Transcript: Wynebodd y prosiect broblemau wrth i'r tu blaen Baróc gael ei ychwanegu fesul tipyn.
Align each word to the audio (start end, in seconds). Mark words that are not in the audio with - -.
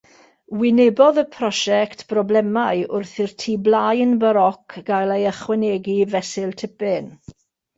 Wynebodd 0.59 1.19
y 1.21 1.23
prosiect 1.33 2.01
broblemau 2.13 2.81
wrth 3.01 3.13
i'r 3.25 3.35
tu 3.43 3.55
blaen 3.69 4.17
Baróc 4.25 4.79
gael 4.89 5.15
ei 5.19 5.29
ychwanegu 5.35 5.99
fesul 6.17 6.57
tipyn. 6.65 7.17